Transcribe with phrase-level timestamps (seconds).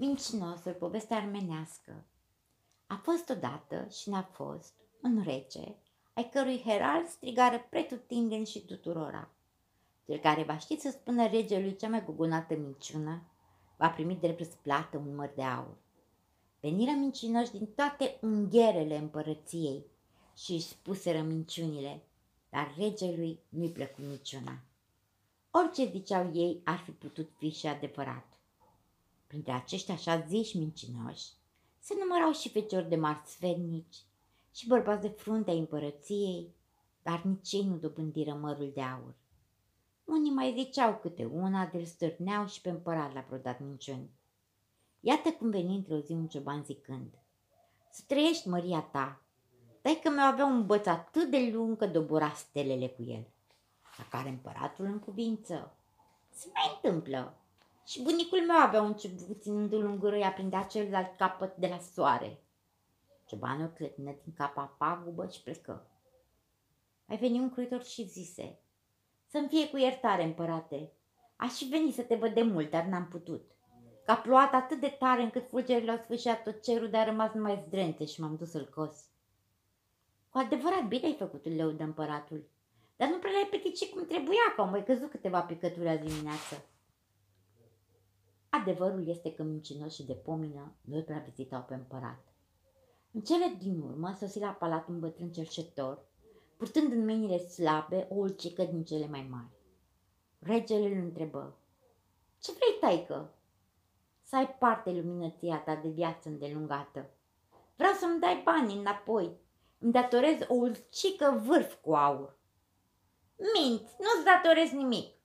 [0.00, 2.04] Mincinosul, poveste armenească.
[2.86, 5.76] A fost odată și n-a fost un rege,
[6.14, 9.30] ai cărui herald strigară pretutindeni și tuturora.
[10.06, 13.22] Cel care va ști să spună regelui cea mai gugunată minciună,
[13.76, 15.76] va primi drept răsplată un măr de aur.
[16.60, 19.86] Veniră mincinoși din toate ungherele împărăției
[20.36, 22.02] și își spuseră minciunile,
[22.50, 24.58] dar regelui nu-i plăcu niciuna.
[25.50, 28.37] Orice ziceau ei ar fi putut fi și adevărat.
[29.28, 31.26] Printre acești așa ziși mincinoși
[31.78, 33.96] se numărau și feciori de mari sfetnici
[34.52, 36.54] și bărbați de fruntea împărăției,
[37.02, 39.14] dar nici ei nu dobândiră mărul de aur.
[40.04, 44.10] Unii mai ziceau câte una, de stârneau și pe împărat la prodat minciuni.
[45.00, 47.14] Iată cum veni într-o zi un cioban zicând,
[47.90, 49.22] Să trăiești măria ta,
[49.82, 53.26] dai că mi avea un băț atât de lung că dobora stelele cu el.
[53.98, 55.76] La care împăratul în cuvință.
[56.30, 57.36] Se mai întâmplă,
[57.88, 61.78] și bunicul meu avea un ciubuc ținându-l în gură, ea prindea celălalt capăt de la
[61.78, 62.42] soare.
[63.26, 65.86] Ciobanul clătină din capa pagubă și plecă.
[67.06, 68.58] Ai venit un cruitor și zise,
[69.26, 70.92] Să-mi fie cu iertare, împărate.
[71.36, 73.50] Aș fi venit să te văd de mult, dar n-am putut.
[74.04, 77.32] Că a plouat atât de tare încât fulgerile au sfârșit tot cerul, dar a rămas
[77.32, 79.04] numai zdrente și m-am dus să-l cos.
[80.30, 82.48] Cu adevărat bine ai făcut, leu de împăratul,
[82.96, 86.64] dar nu prea l-ai peticit cum trebuia, că au mai căzut câteva picături azi dimineață.
[88.50, 92.24] Adevărul este că mincinoșii de pomină nu prea vizitau pe împărat.
[93.12, 96.06] În cele din urmă sosi la palat un bătrân cerșetor,
[96.56, 99.56] purtând în mâinile slabe o ulcică din cele mai mari.
[100.38, 101.58] Regele îl întrebă,
[102.38, 103.34] Ce vrei, taică?
[104.22, 107.10] Să ai parte luminăția ta de viață îndelungată.
[107.76, 109.36] Vreau să-mi dai bani înapoi.
[109.78, 112.38] Îmi datorez o ulcică vârf cu aur.
[113.36, 115.16] Minți, nu-ți datorez nimic.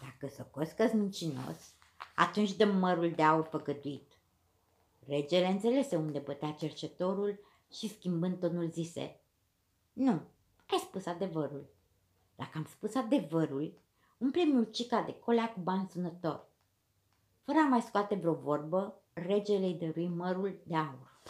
[0.00, 1.75] Dacă să că mincinos,
[2.16, 4.12] atunci dăm mărul de aur făgăduit.
[5.06, 7.40] Regele înțelese unde bătea cercetorul
[7.72, 9.20] și schimbând tonul zise,
[9.92, 10.10] Nu,
[10.70, 11.66] ai spus adevărul.
[12.36, 13.78] Dacă am spus adevărul,
[14.18, 16.48] umple-mi urcica de colea cu bani sunător.
[17.42, 21.20] Fără a mai scoate vreo vorbă, regele îi dărui mărul de aur.